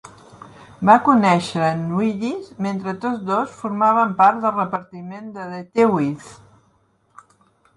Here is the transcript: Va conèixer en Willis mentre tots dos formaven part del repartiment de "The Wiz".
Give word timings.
Va 0.89 0.93
conèixer 1.07 1.59
en 1.73 1.83
Willis 1.97 2.47
mentre 2.67 2.93
tots 3.03 3.21
dos 3.27 3.53
formaven 3.59 4.17
part 4.23 4.41
del 4.47 4.53
repartiment 4.57 5.29
de 5.37 5.63
"The 5.77 5.87
Wiz". 5.93 6.33